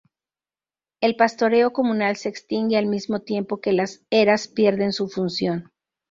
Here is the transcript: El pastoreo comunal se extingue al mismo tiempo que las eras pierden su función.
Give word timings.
El 0.99 1.15
pastoreo 1.15 1.73
comunal 1.73 2.15
se 2.15 2.27
extingue 2.27 2.75
al 2.75 2.87
mismo 2.87 3.19
tiempo 3.19 3.61
que 3.61 3.71
las 3.71 4.01
eras 4.09 4.47
pierden 4.47 4.93
su 4.93 5.07
función. 5.07 5.71